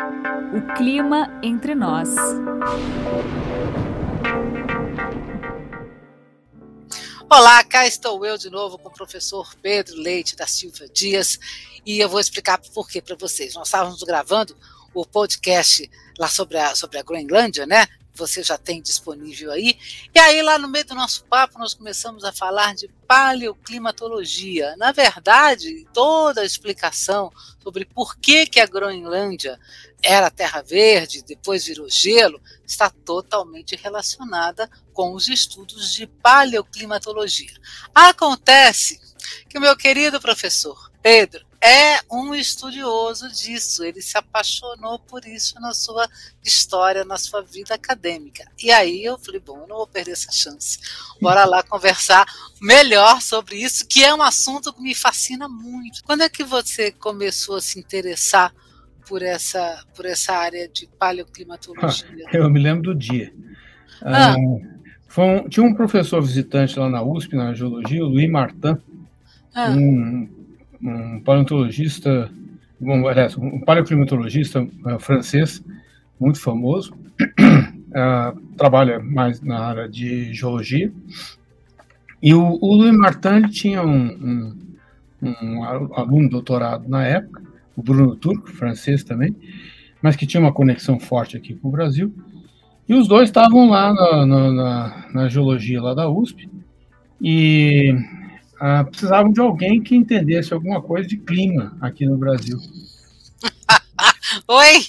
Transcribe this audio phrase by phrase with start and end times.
[0.00, 2.08] O clima entre nós.
[7.28, 11.38] Olá, cá estou eu de novo com o professor Pedro Leite da Silva Dias
[11.84, 13.54] e eu vou explicar por quê para vocês.
[13.54, 14.56] Nós estávamos gravando
[14.94, 15.88] o podcast
[16.18, 17.86] lá sobre a, sobre a Groenlândia, né?
[18.20, 19.78] Você já tem disponível aí.
[20.14, 24.76] E aí, lá no meio do nosso papo, nós começamos a falar de paleoclimatologia.
[24.76, 29.58] Na verdade, toda a explicação sobre por que, que a Groenlândia
[30.02, 37.54] era terra verde, depois virou gelo, está totalmente relacionada com os estudos de paleoclimatologia.
[37.94, 39.00] Acontece
[39.48, 45.60] que o meu querido professor Pedro é um estudioso disso, ele se apaixonou por isso
[45.60, 46.08] na sua
[46.42, 48.44] história, na sua vida acadêmica.
[48.62, 50.78] E aí eu falei, bom, eu não vou perder essa chance.
[51.20, 52.26] Bora lá conversar
[52.62, 56.02] melhor sobre isso, que é um assunto que me fascina muito.
[56.02, 58.54] Quando é que você começou a se interessar
[59.06, 62.24] por essa, por essa área de paleoclimatologia?
[62.32, 63.34] Eu me lembro do dia.
[64.00, 64.34] Ah.
[64.34, 68.78] Um, tinha um professor visitante lá na USP, na geologia, o Louis Martin,
[69.54, 69.70] ah.
[69.72, 70.39] um,
[70.82, 72.30] um paleontologista,
[72.80, 75.64] um, aliás, um paleoclimatologista uh, francês,
[76.18, 80.92] muito famoso, uh, trabalha mais na área de geologia.
[82.22, 84.54] E o, o Louis Martin tinha um,
[85.22, 87.42] um, um aluno doutorado na época,
[87.76, 89.34] o Bruno Turco, francês também,
[90.02, 92.12] mas que tinha uma conexão forte aqui com o Brasil.
[92.88, 96.48] E os dois estavam lá na, na, na, na geologia lá da USP
[97.20, 97.94] e
[98.60, 102.58] ah, precisavam de alguém que entendesse alguma coisa de clima aqui no Brasil.
[104.46, 104.80] Oi!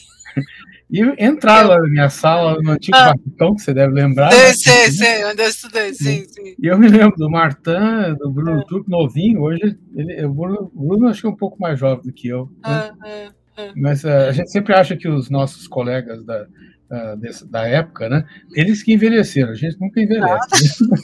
[0.91, 3.13] E entrar lá na minha sala, no antigo ah.
[3.15, 4.29] Que você deve lembrar.
[4.33, 4.53] Sei, né?
[4.53, 6.53] sei, sei, onde eu estudei, sim, sim.
[6.61, 8.65] E eu me lembro do Martin, do Bruno ah.
[8.67, 12.11] Turco, novinho, hoje, ele, o Bruno, Bruno acho que é um pouco mais jovem do
[12.11, 12.47] que eu.
[12.47, 12.51] Né?
[12.63, 13.71] Ah, ah, ah.
[13.77, 16.45] Mas uh, a gente sempre acha que os nossos colegas da,
[16.91, 20.83] uh, desse, da época, né, eles que envelheceram, a gente nunca envelhece.
[20.83, 20.97] Né?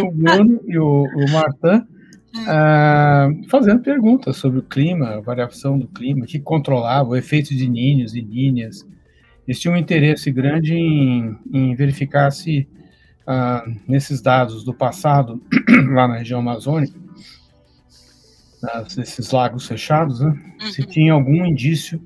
[0.02, 1.86] o Bruno e o, o Martin
[2.34, 7.68] uh, fazendo perguntas sobre o clima, a variação do clima, que controlava o efeito de
[7.68, 8.86] ninhos e ninhas.
[9.46, 12.66] Eles tinham um interesse grande em, em verificar se
[13.26, 15.42] uh, nesses dados do passado,
[15.92, 16.98] lá na região amazônica,
[18.62, 20.66] uh, esses lagos fechados, né, uhum.
[20.70, 22.00] se tinha algum indício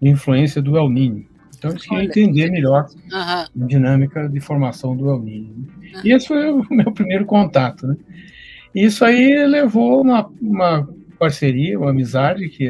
[0.00, 1.33] de influência do El Niño.
[1.56, 3.18] Então eles queriam entender melhor uhum.
[3.18, 5.54] a dinâmica de formação do El Niño.
[5.54, 6.00] Uhum.
[6.04, 7.96] E esse foi o meu primeiro contato, né?
[8.74, 10.88] Isso aí levou uma, uma
[11.18, 12.68] parceria, uma amizade que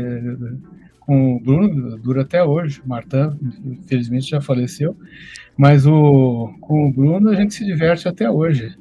[1.01, 2.83] com o Bruno dura até hoje.
[2.85, 4.97] O Martin, infelizmente, já faleceu,
[5.57, 8.77] mas o, com o Bruno a gente se diverte até hoje,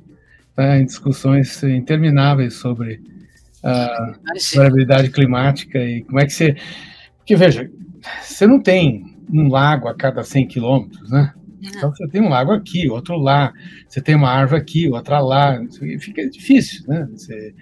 [0.56, 0.78] tá?
[0.78, 3.02] em discussões intermináveis sobre
[3.64, 4.14] a
[4.56, 6.56] variabilidade climática e como é que você.
[7.18, 7.72] Porque veja,
[8.22, 11.34] você não tem um lago a cada 100 quilômetros, né?
[11.62, 13.54] Então você tem um lago aqui, outro lá,
[13.88, 15.62] você tem uma árvore aqui, outra lá,
[16.00, 17.08] fica difícil, né?
[17.12, 17.56] Você...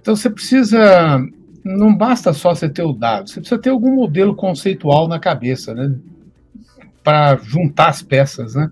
[0.00, 1.24] Então você precisa,
[1.64, 5.74] não basta só você ter o dado, você precisa ter algum modelo conceitual na cabeça,
[5.74, 5.94] né?
[7.02, 8.70] Para juntar as peças, né?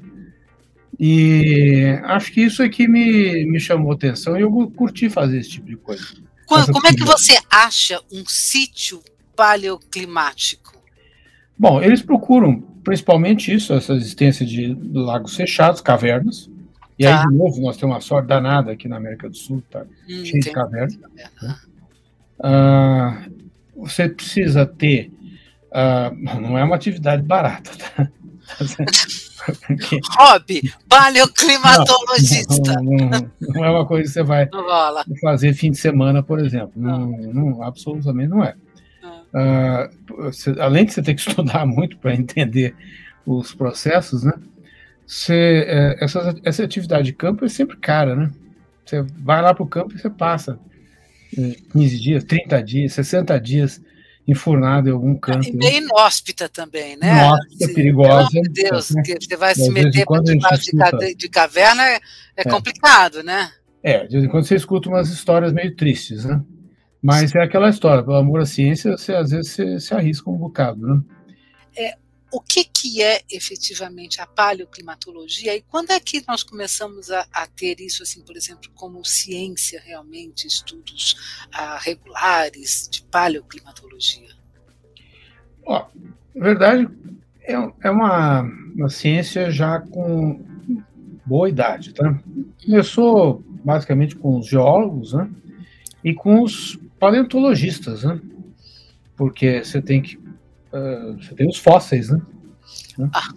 [0.98, 5.66] E acho que isso aqui me, me chamou atenção e eu curti fazer esse tipo
[5.66, 6.04] de coisa.
[6.46, 9.02] Como, como é que você acha um sítio
[9.34, 10.79] paleoclimático?
[11.60, 16.48] Bom, eles procuram principalmente isso, essa existência de lagos fechados, cavernas.
[16.98, 17.20] E tá.
[17.20, 19.82] aí, de novo, nós temos uma sorte danada aqui na América do Sul, tá?
[20.08, 20.96] Hum, cheio de cavernas.
[20.96, 21.56] Né?
[22.42, 23.26] Ah,
[23.76, 25.12] você precisa ter.
[25.70, 26.10] Ah,
[26.40, 28.08] não é uma atividade barata, tá?
[29.66, 30.00] Porque...
[30.16, 32.72] Hobby, paleoclimatologista.
[32.72, 34.48] Não, não, não, não, é uma coisa que você vai
[35.20, 36.72] fazer fim de semana, por exemplo.
[36.74, 38.54] Não, não absolutamente não é.
[39.32, 42.74] Uh, você, além de você ter que estudar muito para entender
[43.24, 44.32] os processos, né?
[45.06, 48.30] Você, é, essa, essa atividade de campo é sempre cara, né?
[48.84, 50.58] Você vai lá para o campo e você passa
[51.72, 53.80] 15 é, dias, 30 dias, 60 dias
[54.26, 55.48] enfurnado em algum canto.
[55.48, 57.26] E bem inóspita também, né?
[57.26, 58.28] Inóspita, assim, perigosa.
[58.32, 59.02] Meu Deus, né?
[59.20, 62.00] você vai se meter de, de caverna é, é,
[62.36, 63.50] é, complicado, né?
[63.82, 66.40] É, de vez em quando você escuta umas histórias meio tristes, né?
[67.02, 70.36] Mas é aquela história, pelo amor à ciência, você às vezes se, se arrisca um
[70.36, 71.02] bocado, né?
[71.76, 71.96] É,
[72.32, 77.46] o que, que é efetivamente a paleoclimatologia e quando é que nós começamos a, a
[77.46, 84.28] ter isso, assim, por exemplo, como ciência realmente, estudos ah, regulares de paleoclimatologia?
[85.64, 85.86] Ó,
[86.34, 86.88] na verdade,
[87.42, 90.40] é, é uma, uma ciência já com
[91.26, 92.18] boa idade, tá?
[92.64, 95.30] Começou basicamente com os geólogos, né?
[96.02, 98.20] E com os paleontologistas, né?
[99.16, 102.20] Porque você tem que uh, você tem os fósseis, né?
[103.12, 103.28] Ah.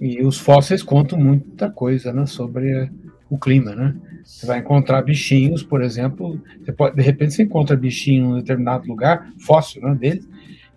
[0.00, 2.90] E os fósseis contam muita coisa, né, sobre
[3.28, 3.96] o clima, né?
[4.24, 6.40] Você vai encontrar bichinhos, por exemplo,
[6.76, 10.24] pode, de repente você encontra bichinho em um determinado lugar, fóssil, né, dele,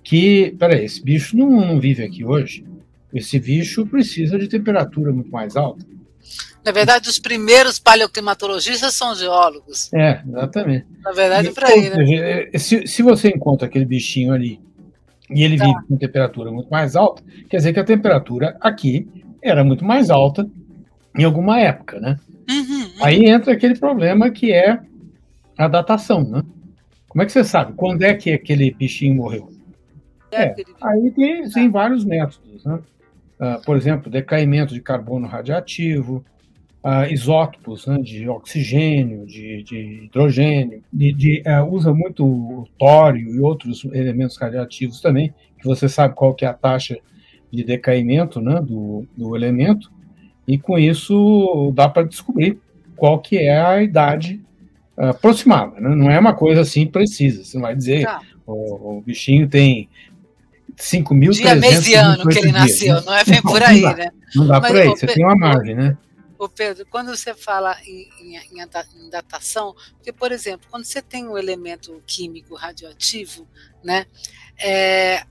[0.03, 2.65] que, peraí, esse bicho não, não vive aqui hoje.
[3.13, 5.85] Esse bicho precisa de temperatura muito mais alta.
[6.63, 9.91] Na verdade, os primeiros paleoclimatologistas são geólogos.
[9.93, 10.85] É, exatamente.
[11.03, 12.57] Na verdade, para aí, né?
[12.57, 14.61] Se, se você encontra aquele bichinho ali
[15.29, 15.65] e ele tá.
[15.65, 19.07] vive com temperatura muito mais alta, quer dizer que a temperatura aqui
[19.41, 20.49] era muito mais alta
[21.17, 22.17] em alguma época, né?
[22.49, 22.91] Uhum, uhum.
[23.01, 24.79] Aí entra aquele problema que é
[25.57, 26.43] a datação, né?
[27.07, 29.51] Como é que você sabe quando é que aquele bichinho morreu?
[30.31, 32.79] É, é aí tem, tem vários métodos, né?
[33.39, 36.23] Uh, por exemplo, decaimento de carbono radioativo,
[36.83, 43.39] uh, isótopos né, de oxigênio, de, de hidrogênio, de, de uh, usa muito tório e
[43.39, 46.97] outros elementos radioativos também, que você sabe qual que é a taxa
[47.51, 49.91] de decaimento né, do, do elemento,
[50.47, 52.59] e com isso dá para descobrir
[52.95, 54.41] qual que é a idade
[54.95, 55.95] aproximada, né?
[55.95, 58.21] não é uma coisa assim precisa, você não vai dizer tá.
[58.45, 59.89] o, o bichinho tem
[60.77, 64.11] 5 mil Dia mesiano que ele nasceu, não é bem por aí, não né?
[64.35, 65.97] Não dá por aí, você tem uma margem, né?
[66.37, 71.27] Ô Pedro, quando você fala em, em, em, datação, porque, por exemplo, quando você tem
[71.27, 73.47] um elemento químico radioativo,
[73.81, 74.05] né,
[74.61, 75.23] é,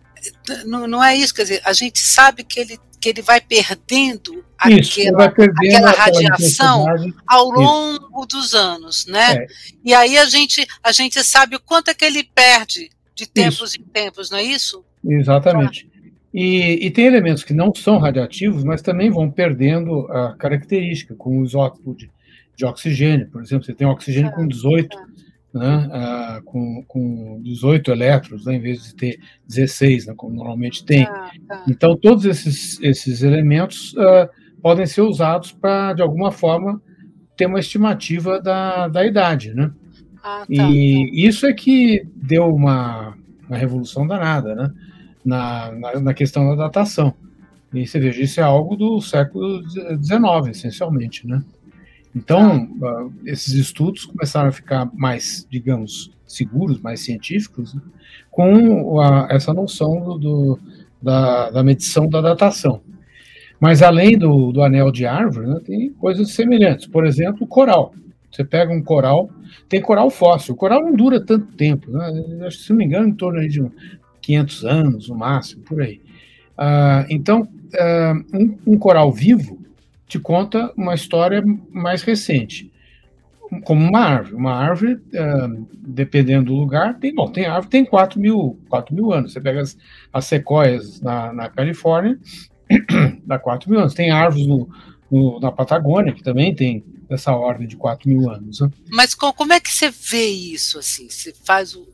[0.65, 4.45] não, não, é isso, quer dizer, a gente sabe que ele, que ele vai perdendo,
[4.69, 6.87] isso, aquela, vai perdendo aquela radiação
[7.27, 8.27] ao longo isso.
[8.29, 9.35] dos anos, né?
[9.35, 9.47] É.
[9.85, 13.75] E aí a gente, a gente sabe o quanto é que ele perde de tempos
[13.75, 13.81] isso.
[13.81, 14.85] em tempos, não é isso?
[15.05, 15.91] Exatamente.
[16.33, 21.41] E, e, tem elementos que não são radioativos, mas também vão perdendo a característica, como
[21.41, 22.11] o isótopo de,
[22.57, 23.29] de oxigênio.
[23.29, 24.97] Por exemplo, você tem oxigênio com 18,
[25.53, 30.83] né, uh, com, com 18 elétrons, né, em vez de ter 16, né, como normalmente
[30.87, 31.03] tem.
[31.05, 31.65] Ah, tá.
[31.69, 34.27] Então, todos esses, esses elementos uh,
[34.63, 36.81] podem ser usados para, de alguma forma,
[37.37, 39.53] ter uma estimativa da, da idade.
[39.53, 39.71] Né?
[40.23, 41.11] Ah, tá, e tá.
[41.13, 43.15] isso é que deu uma,
[43.47, 44.71] uma revolução danada, né?
[45.25, 47.15] Na, na, na questão da datação.
[47.73, 51.43] E você veja, isso é algo do século XIX, essencialmente, né?
[52.15, 57.81] Então, uh, esses estudos começaram a ficar mais, digamos, seguros, mais científicos, né?
[58.31, 60.59] com a, essa noção do, do
[61.01, 62.81] da, da, medição da datação.
[63.59, 66.87] Mas além do, do anel de árvore, né, tem coisas semelhantes.
[66.87, 67.95] Por exemplo, o coral.
[68.31, 69.31] Você pega um coral,
[69.69, 70.55] tem coral fóssil.
[70.55, 72.51] O coral não dura tanto tempo, né?
[72.51, 73.63] se não me engano, em torno de
[74.23, 76.01] 500 anos, no máximo, por aí.
[76.57, 79.61] Uh, então, uh, um, um, coral vivo
[80.07, 82.71] te conta uma história mais recente,
[83.65, 84.35] como uma árvore.
[84.37, 89.13] Uma árvore, uh, dependendo do lugar, tem, bom, tem árvore tem 4 mil, 4 mil
[89.13, 89.33] anos.
[89.33, 89.77] Você pega as,
[90.13, 92.19] as sequoias na, na Califórnia,
[93.27, 93.95] dá 4 mil anos.
[93.95, 94.69] Tem árvores no,
[95.11, 98.61] no, na Patagônia, que também tem essa ordem de 4 mil anos.
[98.61, 98.71] Né?
[98.91, 100.79] Mas como é que você vê isso?
[100.79, 101.09] Assim?
[101.09, 101.87] Você faz o,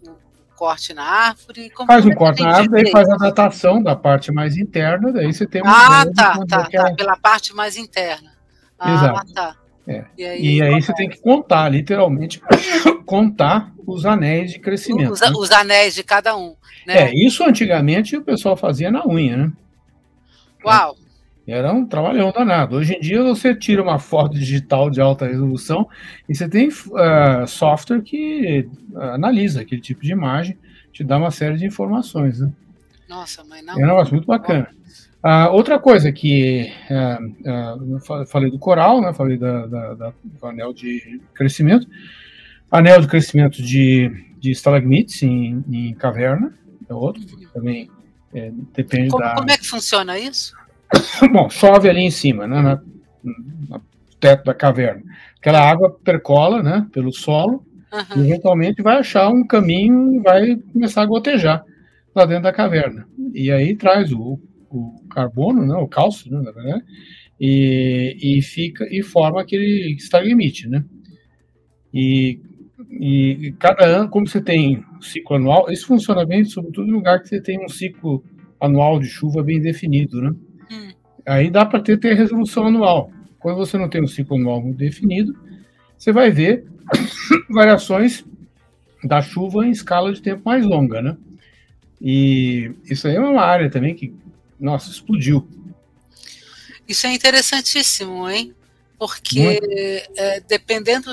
[0.58, 1.72] corte na árvore?
[1.86, 5.46] Faz um corte na árvore, daí faz a datação da parte mais interna, daí você
[5.46, 6.00] tem uma.
[6.00, 8.32] Ah, tá, tá, tá, pela parte mais interna.
[8.76, 9.32] Ah, Exato.
[9.32, 9.56] tá.
[9.86, 10.04] É.
[10.18, 12.42] E aí, e aí você tem que contar, literalmente,
[13.06, 15.12] contar os anéis de crescimento.
[15.12, 15.30] Os, né?
[15.30, 16.56] os anéis de cada um.
[16.86, 17.04] Né?
[17.04, 19.52] É, isso antigamente o pessoal fazia na unha, né?
[20.64, 20.96] Uau!
[21.48, 22.76] Era um trabalhão danado.
[22.76, 25.88] Hoje em dia você tira uma foto digital de alta resolução
[26.28, 30.58] e você tem uh, software que analisa aquele tipo de imagem,
[30.92, 32.40] te dá uma série de informações.
[32.40, 32.52] Né?
[33.08, 33.80] Nossa, mas não.
[33.80, 34.68] É um negócio muito bacana.
[35.24, 39.14] Uh, outra coisa que uh, falei do coral, né?
[39.14, 41.88] Falei da, da, da, do anel de crescimento,
[42.70, 46.52] anel de crescimento de, de estalagmites em, em caverna,
[46.88, 47.22] é outro,
[47.54, 47.90] também
[48.34, 49.34] é, depende como, da.
[49.34, 50.57] Como é que funciona isso?
[51.32, 52.80] Bom, chove ali em cima, né, na,
[53.22, 53.82] no
[54.18, 55.02] teto da caverna.
[55.38, 58.22] Aquela água percola, né, pelo solo uhum.
[58.22, 61.64] e eventualmente vai achar um caminho e vai começar a gotejar
[62.14, 63.06] lá dentro da caverna.
[63.34, 64.40] E aí traz o,
[64.70, 66.84] o carbono, né, o cálcio, né, verdade,
[67.40, 70.84] e, e fica e forma aquele limite, né?
[71.94, 72.40] E,
[72.90, 77.28] e cada ano, como você tem ciclo anual, isso funciona bem, sobretudo em lugar que
[77.28, 78.24] você tem um ciclo
[78.60, 80.34] anual de chuva bem definido, né?
[81.28, 83.12] Aí dá para ter, ter resolução anual.
[83.38, 85.38] Quando você não tem um ciclo anual definido,
[85.96, 86.66] você vai ver
[87.50, 88.24] variações
[89.04, 91.16] da chuva em escala de tempo mais longa, né?
[92.00, 94.14] E isso aí é uma área também que,
[94.58, 95.46] nossa, explodiu.
[96.86, 98.54] Isso é interessantíssimo, hein?
[98.98, 99.60] Porque
[100.16, 101.12] é, dependendo,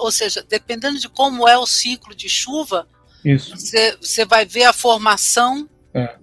[0.00, 2.86] ou seja, dependendo de como é o ciclo de chuva.
[3.24, 6.16] Você, vai ver a formação é.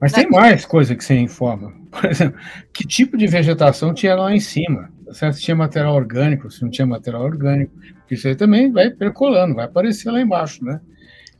[0.00, 1.79] Mas tem mais coisa que você informa.
[1.90, 2.38] Por exemplo,
[2.72, 4.90] que tipo de vegetação tinha lá em cima?
[5.12, 7.72] Se tinha material orgânico, se não tinha material orgânico.
[8.10, 10.80] Isso aí também vai percolando, vai aparecer lá embaixo, né?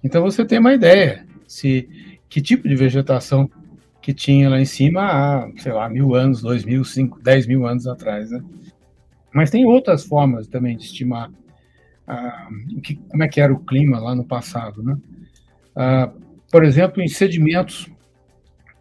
[0.02, 1.88] Então você tem uma ideia se
[2.28, 3.50] que tipo de vegetação
[4.00, 7.66] que tinha lá em cima há, sei lá, mil anos, dois mil, cinco, dez mil
[7.66, 8.42] anos atrás, né?
[9.33, 11.30] Mas tem outras formas também de estimar
[12.07, 12.49] ah,
[12.83, 14.97] que, como é que era o clima lá no passado, né?
[15.76, 16.11] Ah,
[16.50, 17.88] por exemplo, em sedimentos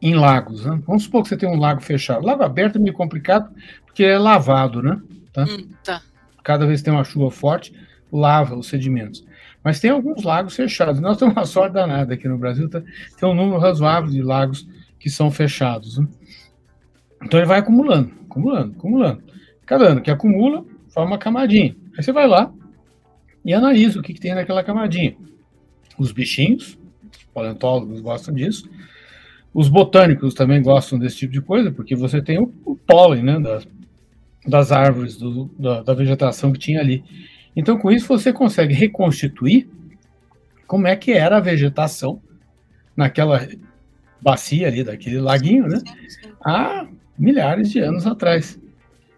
[0.01, 0.65] em lagos.
[0.65, 0.81] Né?
[0.85, 2.25] Vamos supor que você tem um lago fechado.
[2.25, 3.53] Lago aberto é meio complicado
[3.85, 5.01] porque é lavado, né?
[5.33, 5.43] Tá?
[5.43, 6.01] Hum, tá.
[6.43, 7.73] Cada vez que tem uma chuva forte,
[8.11, 9.25] lava os sedimentos.
[9.63, 11.01] Mas tem alguns lagos fechados.
[11.01, 12.81] Nós temos uma sorte danada aqui no Brasil, tá?
[13.19, 14.67] tem um número razoável de lagos
[14.99, 15.97] que são fechados.
[15.97, 16.07] Né?
[17.23, 19.23] Então ele vai acumulando, acumulando, acumulando.
[19.65, 21.75] Cada ano que acumula, forma uma camadinha.
[21.97, 22.51] Aí você vai lá
[23.43, 25.15] e analisa o que, que tem naquela camadinha.
[25.97, 26.77] Os bichinhos,
[27.33, 28.69] paleontólogos gostam disso.
[29.53, 33.39] Os botânicos também gostam desse tipo de coisa, porque você tem o, o pólen né,
[33.39, 33.67] das,
[34.47, 37.03] das árvores, do, da, da vegetação que tinha ali.
[37.55, 39.67] Então, com isso, você consegue reconstituir
[40.67, 42.21] como é que era a vegetação
[42.95, 43.47] naquela
[44.21, 45.81] bacia ali, daquele laguinho, né?
[46.45, 46.87] Há
[47.17, 48.59] milhares de anos atrás.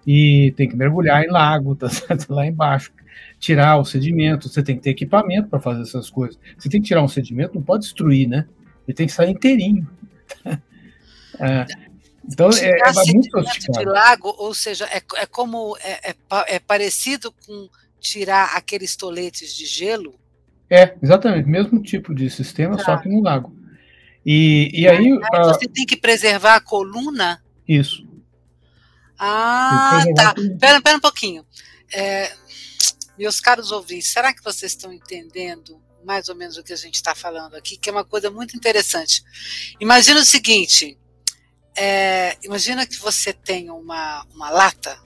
[0.07, 2.33] E tem que mergulhar em lago, tá certo?
[2.33, 2.91] lá embaixo,
[3.37, 4.47] tirar o sedimento.
[4.47, 6.39] Você tem que ter equipamento para fazer essas coisas.
[6.57, 8.45] Você tem que tirar um sedimento, não pode destruir, né?
[8.87, 9.87] Ele tem que sair inteirinho.
[11.39, 11.65] É,
[12.25, 13.79] então é, é muito sofisticado.
[13.79, 16.15] de lago, ou seja, é, é como é, é,
[16.47, 17.69] é parecido com
[17.99, 20.19] tirar aqueles toletes de gelo?
[20.69, 22.85] É, exatamente, mesmo tipo de sistema, tá.
[22.85, 23.55] só que no lago.
[24.25, 25.19] E, e aí.
[25.33, 27.43] aí você tem que preservar a coluna?
[27.67, 28.07] Isso.
[29.17, 30.33] Ah, tá.
[30.59, 31.45] Pera, pera um pouquinho.
[31.93, 32.31] É,
[33.17, 36.95] meus caros ouvintes, será que vocês estão entendendo mais ou menos o que a gente
[36.95, 37.77] está falando aqui?
[37.77, 39.23] Que é uma coisa muito interessante.
[39.79, 40.97] Imagina o seguinte:
[41.75, 44.99] é, imagina que você tem uma, uma lata,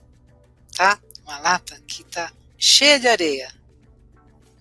[0.76, 1.00] tá?
[1.24, 3.54] Uma lata que está cheia de areia,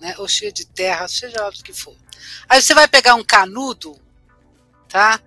[0.00, 0.14] né?
[0.18, 1.96] Ou cheia de terra, seja o que for.
[2.48, 3.98] Aí você vai pegar um canudo,
[4.88, 5.20] tá?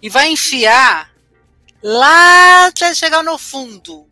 [0.00, 1.12] E vai enfiar
[1.82, 4.07] lá até chegar no fundo.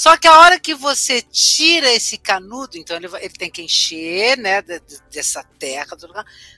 [0.00, 4.38] Só que a hora que você tira esse canudo, então ele, ele tem que encher,
[4.38, 4.62] né,
[5.12, 6.14] dessa terra, tudo,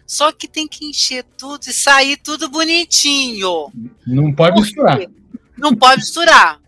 [0.06, 3.72] só que tem que encher tudo e sair tudo bonitinho.
[4.06, 5.00] Não pode misturar.
[5.56, 6.60] Não pode misturar.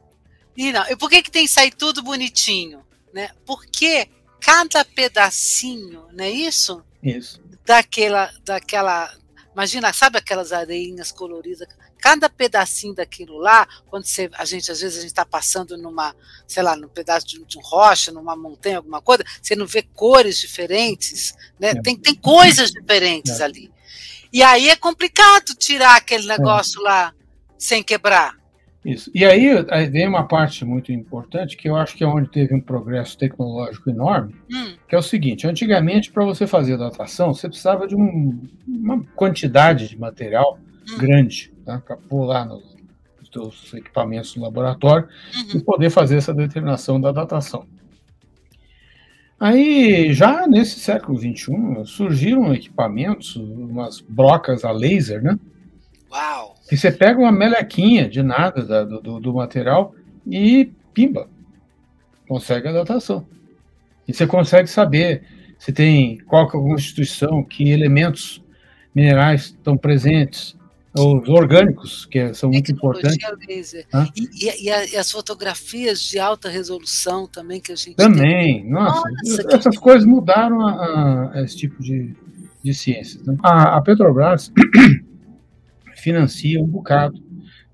[0.57, 0.85] E não.
[0.89, 2.85] E por que, que tem que sair tudo bonitinho?
[3.15, 3.31] né?
[3.47, 4.09] Porque
[4.41, 6.85] cada pedacinho, não é isso?
[7.03, 7.41] Isso.
[7.65, 9.11] Daquela, daquela,
[9.53, 11.69] imagina, sabe aquelas areinhas coloridas?
[12.05, 16.15] Cada pedacinho daquilo lá, quando você, a gente às vezes a gente está passando numa,
[16.47, 20.39] sei lá, num pedaço de, de rocha, numa montanha, alguma coisa, você não vê cores
[20.39, 21.71] diferentes, né?
[21.71, 21.81] É.
[21.81, 23.45] Tem, tem coisas diferentes é.
[23.45, 23.73] ali.
[24.31, 26.37] E aí é complicado tirar aquele é.
[26.37, 26.85] negócio é.
[26.85, 27.15] lá
[27.57, 28.37] sem quebrar.
[28.85, 29.11] Isso.
[29.15, 32.55] E aí, aí vem uma parte muito importante que eu acho que é onde teve
[32.55, 34.75] um progresso tecnológico enorme, hum.
[34.87, 39.89] que é o seguinte: antigamente, para você fazer datação, você precisava de um, uma quantidade
[39.89, 40.59] de material.
[40.99, 41.83] Grande tá?
[42.11, 42.77] lá nos,
[43.19, 45.59] nos seus equipamentos no laboratório uhum.
[45.59, 47.67] e poder fazer essa determinação da datação.
[49.39, 55.39] Aí, já nesse século XXI, surgiram equipamentos, umas brocas a laser, né?
[56.11, 56.55] Uau!
[56.69, 59.95] que você pega uma melequinha de nada da, do, do material
[60.27, 61.29] e pimba,
[62.27, 63.27] consegue a datação.
[64.09, 65.23] E você consegue saber
[65.59, 68.43] se tem qual que é a constituição, que elementos
[68.95, 70.57] minerais estão presentes,
[70.97, 73.19] os orgânicos, que são muito importantes.
[73.75, 73.89] E,
[74.47, 78.71] e, e, as fotografias de alta resolução também que a gente Também, tem.
[78.71, 79.83] nossa, nossa essas que...
[79.83, 82.15] coisas mudaram a, a, esse tipo de,
[82.63, 83.27] de ciências.
[83.27, 83.37] Né?
[83.43, 84.53] A, a Petrobras
[85.97, 87.21] financia um bocado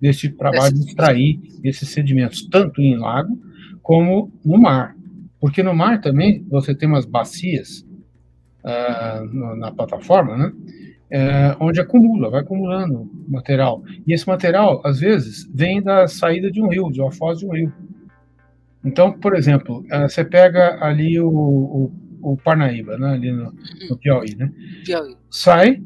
[0.00, 3.39] desse trabalho de extrair esses sedimentos, tanto em lago
[3.83, 4.97] como no mar.
[5.39, 7.87] Porque no mar também você tem umas bacias
[8.65, 10.53] uh, na plataforma, né?
[11.12, 13.83] Uh, onde acumula, vai acumulando material.
[14.07, 17.47] E esse material, às vezes, vem da saída de um rio, de uma foz de
[17.47, 17.73] um rio.
[18.85, 23.52] Então, por exemplo, uh, você pega ali o, o, o Parnaíba, né, ali no,
[23.88, 24.52] no Piauí, né?
[24.85, 25.17] Piauí.
[25.29, 25.83] Sai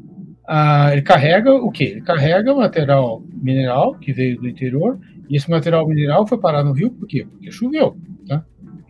[0.46, 1.84] ah, ele carrega o quê?
[1.84, 6.72] Ele carrega material mineral que veio do interior, e esse material mineral foi parar no
[6.72, 7.26] rio por quê?
[7.28, 7.96] Porque choveu.
[8.28, 8.44] Tá?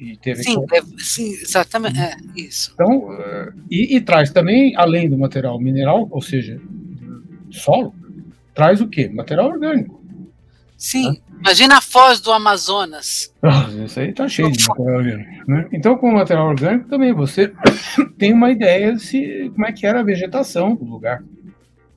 [0.04, 0.76] E teve sim, que...
[0.76, 1.98] é, sim, exatamente.
[1.98, 2.72] É, isso.
[2.74, 6.60] Então, uh, e, e, traz também, além do material mineral, ou seja,
[7.50, 7.94] solo,
[8.52, 9.08] traz o quê?
[9.08, 10.04] Material orgânico.
[10.76, 11.20] Sim, tá?
[11.40, 13.32] imagina a foz do Amazonas.
[13.42, 15.50] Ah, isso aí está cheio de material orgânico.
[15.50, 15.68] Né?
[15.72, 17.50] Então, com o material orgânico também você
[18.18, 21.24] tem uma ideia de se, como é que era a vegetação do lugar.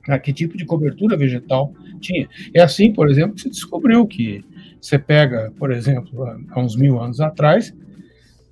[0.06, 2.26] Né, que tipo de cobertura vegetal Tinha.
[2.54, 4.42] É assim, por exemplo, que se descobriu que
[4.80, 7.74] você pega, por exemplo, há uns mil anos atrás,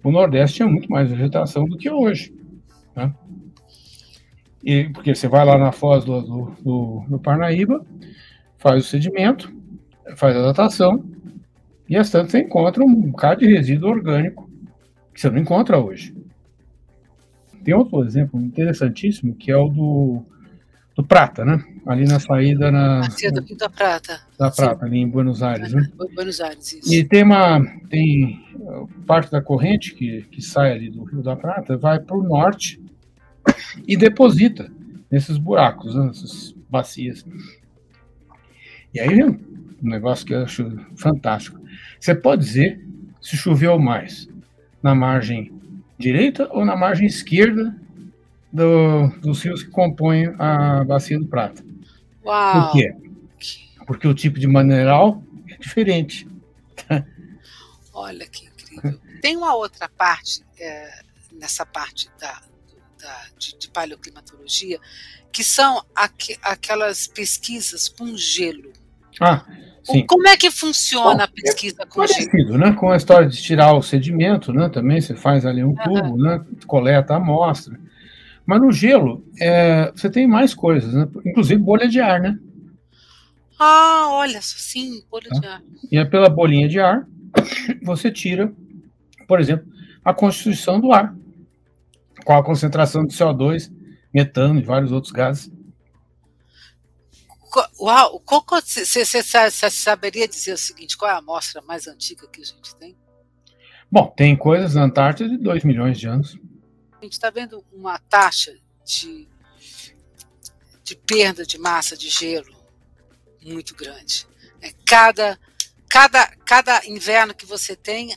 [0.06, 2.32] o Nordeste tinha muito mais vegetação do que hoje.
[2.94, 3.12] Né?
[4.62, 6.22] E, porque você vai lá na foz do,
[6.62, 7.84] do, do, Parnaíba,
[8.56, 9.52] faz o sedimento,
[10.14, 11.04] faz a datação,
[11.88, 14.48] e as tantas você encontra um bocado de resíduo orgânico
[15.12, 16.14] que você não encontra hoje.
[17.64, 20.22] Tem outro exemplo interessantíssimo que é o do,
[20.94, 21.64] do Prata, né?
[21.86, 23.02] Ali na saída na.
[23.02, 24.20] Rio da Prata.
[24.38, 24.86] Da Prata, Sim.
[24.86, 25.88] ali em Buenos Aires, né?
[26.14, 26.92] Buenos Aires, isso.
[26.92, 27.64] E tem uma.
[27.88, 28.44] Tem
[29.06, 32.80] parte da corrente que, que sai ali do Rio da Prata, vai para o norte
[33.86, 34.70] e deposita
[35.10, 36.06] nesses buracos, né?
[36.06, 37.24] nessas bacias.
[38.92, 39.38] E aí um
[39.82, 41.60] negócio que eu acho fantástico.
[42.00, 42.84] Você pode dizer
[43.20, 44.28] se choveu mais
[44.82, 45.52] na margem
[45.98, 47.74] direita ou na margem esquerda
[48.52, 51.64] do, dos rios que compõem a bacia do Prata.
[52.26, 52.62] Uau.
[52.62, 52.94] Por quê?
[53.86, 56.26] Porque o tipo de mineral é diferente.
[57.94, 59.00] Olha que incrível.
[59.22, 61.00] Tem uma outra parte, é,
[61.32, 62.40] nessa parte da,
[63.00, 64.78] da de, de, paleoclimatologia,
[65.32, 68.72] que são aqu, aquelas pesquisas com gelo.
[69.20, 69.46] Ah,
[69.86, 70.04] Sim.
[70.04, 72.72] Como é que funciona Bom, a pesquisa é com parecido, né?
[72.72, 74.68] Com a história de tirar o sedimento, né?
[74.68, 76.16] Também você faz ali um tubo, uhum.
[76.16, 76.44] né?
[76.66, 77.78] Coleta a amostra.
[78.46, 81.08] Mas no gelo, é, você tem mais coisas, né?
[81.24, 82.38] Inclusive bolha de ar, né?
[83.58, 85.38] Ah, olha, sim, bolha tá?
[85.40, 85.62] de ar.
[85.90, 87.06] E é pela bolinha de ar,
[87.82, 88.52] você tira,
[89.26, 89.66] por exemplo,
[90.04, 91.14] a constituição do ar.
[92.24, 93.70] Qual a concentração de CO2,
[94.16, 95.52] metano e vários outros gases.
[97.78, 98.22] Uau,
[98.64, 99.04] você
[99.70, 102.96] saberia dizer o seguinte: qual é a amostra mais antiga que a gente tem?
[103.90, 106.38] Bom, tem coisas na Antártida de 2 milhões de anos.
[107.00, 109.28] A gente está vendo uma taxa de,
[110.82, 112.56] de perda de massa de gelo
[113.44, 114.26] muito grande.
[114.60, 115.38] É, cada,
[115.88, 118.16] cada, cada inverno que você tem,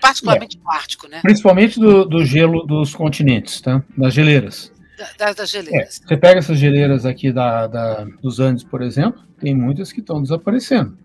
[0.00, 0.60] particularmente é.
[0.60, 1.20] no Ártico, né?
[1.22, 3.82] Principalmente do, do gelo dos continentes, tá?
[3.96, 4.72] das geleiras.
[5.18, 6.00] Da, das geleiras.
[6.00, 10.00] É, você pega essas geleiras aqui da, da, dos Andes, por exemplo, tem muitas que
[10.00, 10.96] estão desaparecendo.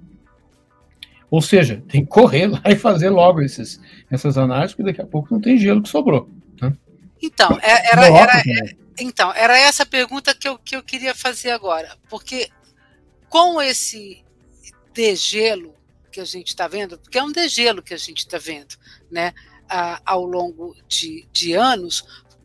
[1.29, 5.07] Ou seja, tem que correr lá e fazer logo esses, essas análises, porque daqui a
[5.07, 6.29] pouco não tem gelo que sobrou.
[6.61, 6.73] Né?
[7.21, 11.51] Então, é, era, era, era, então, era essa pergunta que eu, que eu queria fazer
[11.51, 11.97] agora.
[12.09, 12.49] Porque
[13.29, 14.23] com esse
[14.93, 15.73] degelo
[16.11, 18.75] que a gente está vendo, porque é um degelo que a gente está vendo,
[19.09, 19.33] né,
[20.05, 22.03] ao longo de, de anos,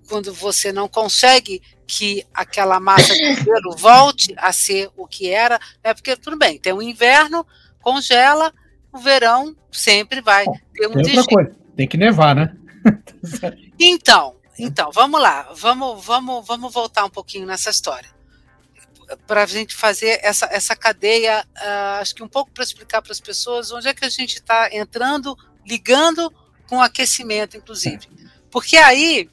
[0.08, 5.58] quando você não consegue que aquela massa de gelo volte a ser o que era,
[5.82, 7.44] é porque tudo bem, tem o inverno,
[7.80, 8.52] congela,
[8.92, 12.56] o verão sempre vai ter um tem outra coisa, tem que nevar, né?
[13.78, 18.08] Então, então, vamos lá, vamos, vamos, vamos voltar um pouquinho nessa história.
[19.26, 23.12] Para a gente fazer essa, essa cadeia, uh, acho que um pouco para explicar para
[23.12, 26.32] as pessoas onde é que a gente está entrando, ligando
[26.68, 28.08] com aquecimento, inclusive.
[28.50, 29.30] Porque aí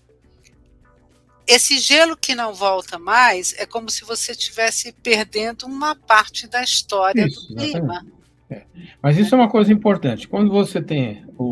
[1.48, 6.64] esse gelo que não volta mais é como se você estivesse perdendo uma parte da
[6.64, 8.06] história isso, do clima.
[8.50, 8.64] É.
[9.02, 10.28] Mas isso é uma coisa importante.
[10.28, 11.44] Quando você tem o,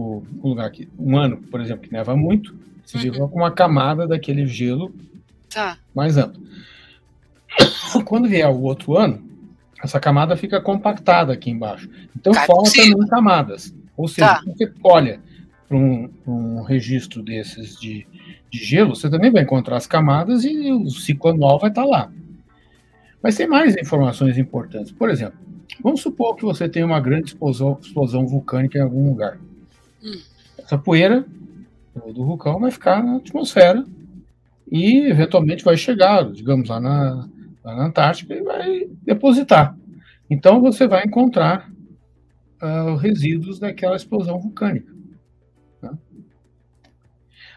[0.48, 3.28] um lugar aqui, um ano, por exemplo, que neva muito, você uhum.
[3.28, 4.94] com uma camada daquele gelo
[5.50, 5.78] tá.
[5.96, 6.42] mais amplo.
[8.06, 9.24] Quando vier o outro ano,
[9.84, 11.90] essa camada fica compactada aqui embaixo.
[12.16, 13.74] Então Cai forma também camadas.
[13.96, 14.44] Ou seja, tá.
[14.46, 15.20] você olha
[15.68, 18.06] para um, um registro desses de
[18.52, 22.12] de gelo, você também vai encontrar as camadas e o ciclo anual vai estar lá.
[23.24, 24.92] Mas tem mais informações importantes.
[24.92, 25.40] Por exemplo,
[25.82, 29.40] vamos supor que você tem uma grande explosão, explosão vulcânica em algum lugar.
[30.04, 30.20] Hum.
[30.64, 31.26] Essa poeira
[32.14, 33.86] do vulcão vai ficar na atmosfera
[34.72, 37.30] e eventualmente vai chegar, digamos, lá na,
[37.64, 39.78] lá na Antártica e vai depositar.
[40.30, 41.70] Então você vai encontrar
[42.62, 44.92] uh, resíduos daquela explosão vulcânica.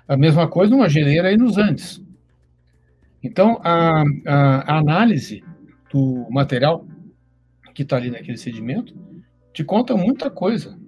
[0.07, 2.03] A mesma coisa numa geleira aí nos Andes.
[3.23, 5.43] Então, a, a, a análise
[5.91, 6.87] do material
[7.75, 8.95] que está ali naquele sedimento
[9.53, 10.79] te conta muita coisa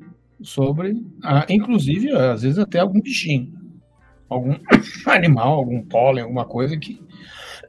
[0.40, 3.52] sobre, a, inclusive, às vezes até algum bichinho,
[4.28, 4.54] algum
[5.06, 7.00] animal, algum pólen, alguma coisa que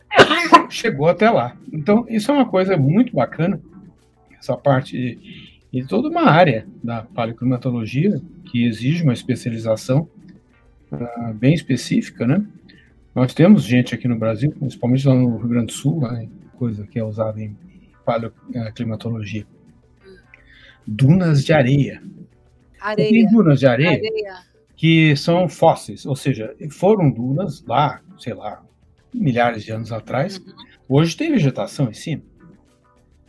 [0.69, 1.57] chegou até lá.
[1.71, 3.61] Então, isso é uma coisa muito bacana,
[4.37, 10.07] essa parte de, de toda uma área da paleoclimatologia que exige uma especialização
[10.91, 12.45] uh, bem específica, né?
[13.17, 16.85] Nós temos gente aqui no Brasil, principalmente lá no Rio Grande do Sul, né, coisa
[16.85, 17.57] que é usada em
[18.05, 19.43] paleoclimatologia.
[20.85, 21.99] Dunas de areia.
[22.87, 23.09] Areia.
[23.09, 24.37] Tem dunas de areia, areia,
[24.75, 28.63] que são fósseis, ou seja, foram dunas lá, sei lá,
[29.13, 30.37] milhares de anos atrás.
[30.37, 30.53] Uhum.
[30.89, 32.23] Hoje tem vegetação em cima.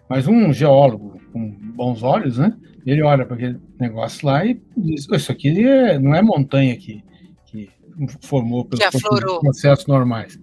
[0.08, 2.56] Mas um geólogo com bons olhos, né?
[2.86, 7.04] Ele olha para aquele negócio lá e diz: Isso aqui é, não é montanha que,
[7.46, 7.70] que
[8.22, 8.84] formou pelos
[9.40, 10.40] processos normais.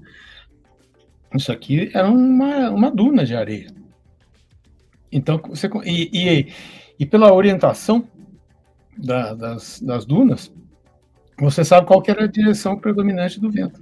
[1.33, 3.67] Isso aqui era uma, uma duna de areia.
[5.11, 6.53] Então, você, e, e,
[6.99, 8.07] e pela orientação
[8.97, 10.51] da, das, das dunas,
[11.37, 13.79] você sabe qual era a direção predominante do vento.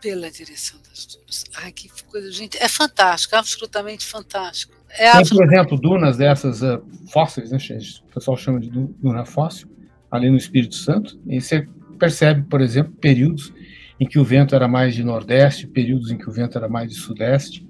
[0.00, 1.44] Pela direção das dunas.
[1.56, 2.56] Ai, que coisa, gente.
[2.58, 4.74] É fantástico, absolutamente fantástico.
[4.90, 9.68] É Tem, por exemplo, dunas dessas uh, fósseis, né, o pessoal chama de duna fóssil,
[10.08, 11.66] ali no Espírito Santo, e você
[11.98, 13.52] percebe, por exemplo, períodos
[13.98, 16.90] em que o vento era mais de nordeste, períodos em que o vento era mais
[16.90, 17.63] de sudeste.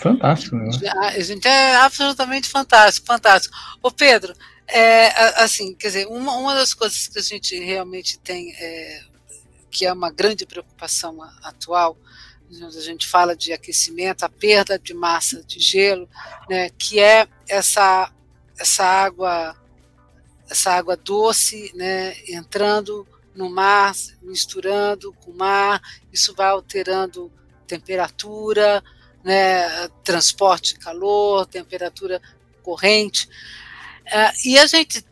[0.00, 0.70] Fantástico, né?
[1.00, 3.56] A gente é absolutamente fantástico, fantástico.
[3.82, 4.34] Ô Pedro,
[4.66, 5.08] é,
[5.42, 9.02] assim, quer dizer, uma, uma das coisas que a gente realmente tem, é,
[9.70, 11.96] que é uma grande preocupação atual,
[12.50, 16.08] a gente fala de aquecimento, a perda de massa de gelo,
[16.48, 18.10] né, que é essa
[18.58, 19.54] essa água
[20.48, 25.80] essa água doce, né, entrando no mar, misturando com o mar,
[26.10, 27.30] isso vai alterando
[27.66, 28.82] temperatura,
[29.28, 32.18] né, transporte de calor, temperatura
[32.62, 33.28] corrente,
[34.06, 35.04] uh, e a gente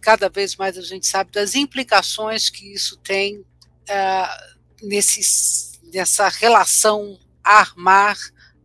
[0.00, 7.18] cada vez mais a gente sabe das implicações que isso tem uh, nesses dessa relação
[7.42, 8.16] ar-mar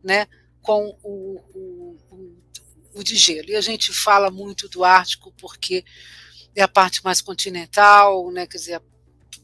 [0.03, 0.27] né,
[0.61, 2.37] com o, o, o,
[2.93, 3.49] o de gelo.
[3.49, 5.83] E a gente fala muito do Ártico porque
[6.55, 8.81] é a parte mais continental, né, quer dizer,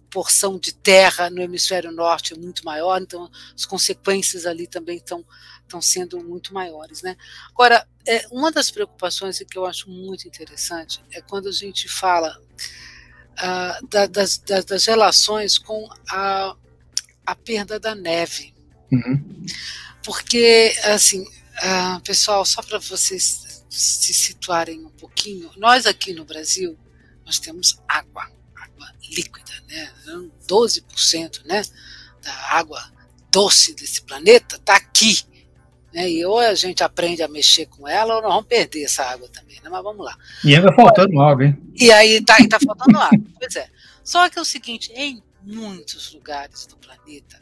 [0.10, 5.26] porção de terra no hemisfério norte é muito maior, então as consequências ali também estão
[5.69, 7.15] estão sendo muito maiores, né?
[7.52, 12.41] Agora, é, uma das preocupações que eu acho muito interessante é quando a gente fala
[13.39, 16.56] uh, da, das, das, das, relações com a,
[17.24, 18.54] a perda da neve.
[18.91, 19.45] Uhum.
[20.04, 26.78] Porque, assim, uh, pessoal, só para vocês se situarem um pouquinho, nós aqui no Brasil,
[27.24, 28.28] nós temos água,
[28.79, 29.89] água líquida, né?
[30.47, 31.61] 12% né,
[32.21, 32.81] da água
[33.31, 35.23] doce desse planeta está aqui.
[35.93, 36.09] Né?
[36.09, 39.27] E ou a gente aprende a mexer com ela, ou nós vamos perder essa água
[39.29, 39.69] também, né?
[39.69, 40.15] Mas vamos lá.
[40.43, 41.57] E ainda faltando água, hein?
[41.75, 43.67] E aí tá, tá faltando água, pois é.
[44.03, 47.41] Só que é o seguinte, em muitos lugares do planeta,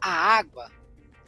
[0.00, 0.70] a água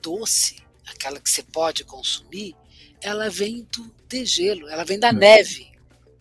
[0.00, 0.56] doce,
[0.88, 2.54] aquela que você pode consumir,
[3.02, 5.68] ela vem do degelo, ela vem da neve.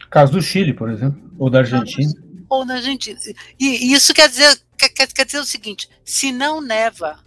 [0.10, 2.29] Caso do Chile, por exemplo, ou da Argentina.
[2.50, 3.20] Ou na Argentina.
[3.60, 7.20] E isso quer dizer, quer, quer dizer o seguinte: se não neva,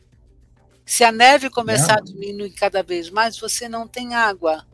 [0.85, 1.99] se a neve começar é.
[1.99, 4.67] a diminuir cada vez mais, você não tem água.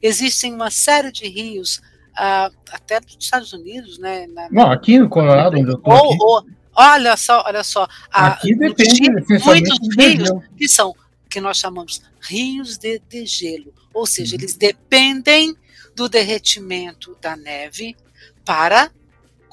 [0.00, 1.78] Existem uma série de rios,
[2.12, 4.26] uh, até nos Estados Unidos, né?
[4.28, 5.92] Na, Não, aqui no Colorado, onde eu estou.
[5.92, 6.46] Ou, ou,
[6.78, 7.88] Olha só, olha só.
[8.12, 9.10] Aqui depende,
[9.42, 10.94] muitos rios que são
[11.28, 14.40] que nós chamamos rios de degelo, ou seja, uhum.
[14.40, 15.54] eles dependem
[15.94, 17.96] do derretimento da neve
[18.44, 18.90] para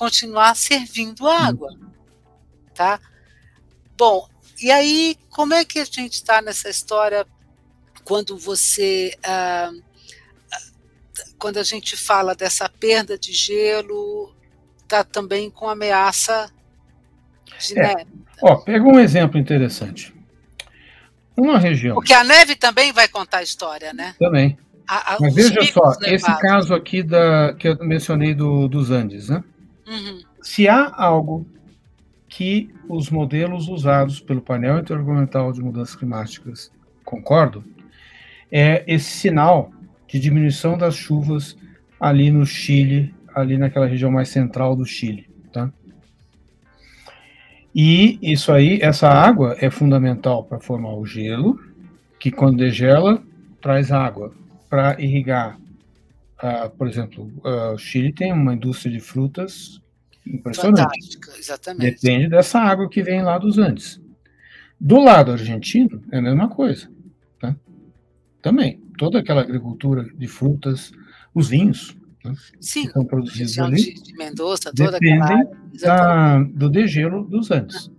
[0.04, 1.90] continuar servindo água, uhum.
[2.76, 3.00] tá?
[3.98, 4.28] Bom,
[4.62, 7.26] e aí como é que a gente está nessa história
[8.04, 9.72] quando você ah,
[11.38, 14.36] quando a gente fala dessa perda de gelo,
[14.82, 16.52] está também com ameaça
[17.78, 18.06] é.
[18.42, 20.14] Ó, pega um exemplo interessante.
[21.38, 21.96] Uma região.
[21.96, 24.16] Porque a neve também vai contar a história, né?
[24.20, 24.58] Também.
[24.86, 26.08] A, a, Mas veja só, nevados.
[26.08, 29.42] esse caso aqui da, que eu mencionei do, dos Andes, né?
[29.88, 30.22] Uhum.
[30.42, 31.46] Se há algo
[32.28, 36.72] que os modelos usados pelo painel intergovernamental de mudanças climáticas
[37.06, 37.64] concordam,
[38.52, 39.72] é esse sinal
[40.08, 41.58] de diminuição das chuvas
[42.00, 45.72] ali no Chile, ali naquela região mais central do Chile, tá?
[47.74, 51.60] E isso aí, essa água é fundamental para formar o gelo,
[52.20, 53.24] que quando degela,
[53.60, 54.32] traz água
[54.70, 55.58] para irrigar.
[56.44, 59.82] Uh, por exemplo, uh, o Chile tem uma indústria de frutas
[60.28, 60.82] impressionante.
[60.82, 62.02] Fantástica, exatamente.
[62.02, 64.02] Depende dessa água que vem lá dos Andes.
[64.78, 66.92] Do lado argentino, é a mesma coisa.
[67.40, 67.56] Tá?
[68.42, 70.92] Também, toda aquela agricultura de frutas,
[71.34, 75.48] os vinhos, né, Sim, que são produzidos ali, de, de Mendoza, toda dependem
[75.82, 77.90] da, do degelo dos Andes.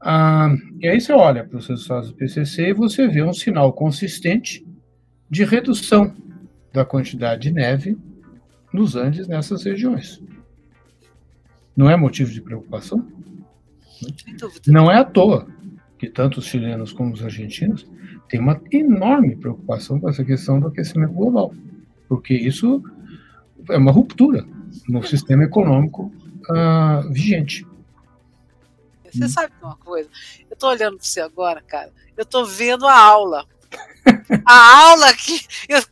[0.00, 3.70] Ah, e aí você olha para os resultados do PCC e você vê um sinal
[3.74, 4.66] consistente
[5.30, 6.14] de redução
[6.74, 7.96] da quantidade de neve
[8.72, 10.20] nos Andes nessas regiões.
[11.76, 13.06] Não é motivo de preocupação?
[14.66, 15.46] Não é à toa
[15.96, 17.88] que tanto os chilenos como os argentinos
[18.28, 21.54] têm uma enorme preocupação com essa questão do aquecimento global,
[22.08, 22.82] porque isso
[23.70, 24.44] é uma ruptura
[24.88, 26.12] no sistema econômico
[26.50, 27.64] uh, vigente.
[29.12, 30.10] Você sabe uma coisa?
[30.50, 31.92] Eu estou olhando para você agora, cara.
[32.16, 33.46] Eu estou vendo a aula
[34.44, 35.40] a aula que,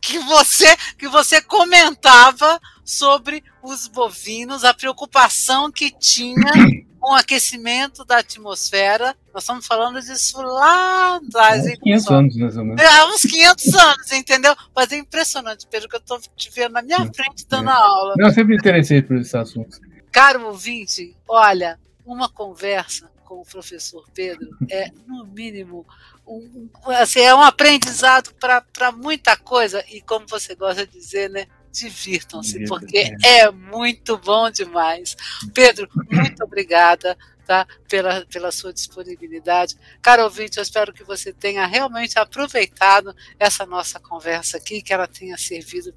[0.01, 6.51] que, você, que você comentava sobre os bovinos, a preocupação que tinha
[6.99, 9.15] com o aquecimento da atmosfera.
[9.33, 11.65] Nós estamos falando disso lá atrás.
[11.65, 12.81] Há uns 500 anos, mais ou menos.
[12.81, 14.55] É, há uns 500 anos, entendeu?
[14.75, 17.73] Mas é impressionante, Pedro, que eu estou te vendo na minha frente dando é.
[17.73, 18.15] aula.
[18.17, 19.79] Eu sempre me interessei por esses assuntos.
[20.11, 25.85] Caro ouvinte, olha, uma conversa com o professor Pedro é, no mínimo,
[26.27, 31.47] um, assim, é um aprendizado para muita coisa, e como você gosta de dizer, né?
[31.71, 33.39] Divirtam-se, porque é.
[33.39, 35.15] é muito bom demais.
[35.55, 37.67] Pedro, muito obrigada tá?
[37.89, 39.75] pela, pela sua disponibilidade.
[39.99, 45.07] Caro ouvinte, eu espero que você tenha realmente aproveitado essa nossa conversa aqui, que ela
[45.07, 45.93] tenha servido